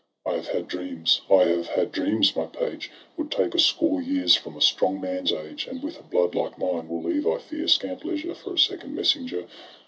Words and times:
—I 0.25 0.31
have 0.33 0.47
had 0.47 0.67
dreams, 0.67 1.21
I 1.29 1.43
have 1.43 1.67
had 1.67 1.91
dreams, 1.91 2.35
my 2.35 2.47
page, 2.47 2.89
Would 3.17 3.29
take 3.29 3.53
a 3.53 3.59
score 3.59 4.01
years 4.01 4.35
from 4.35 4.57
a 4.57 4.59
strong 4.61 4.99
man's 4.99 5.31
age; 5.31 5.67
And 5.67 5.83
with 5.83 5.99
a 5.99 6.01
blood 6.01 6.33
like 6.33 6.57
mine, 6.57 6.89
will 6.89 7.03
leave, 7.03 7.27
I 7.27 7.37
fear. 7.37 7.67
Scant 7.67 8.03
leisure 8.03 8.33
for 8.33 8.55
a 8.55 8.57
second 8.57 8.95
messenger. 8.95 9.45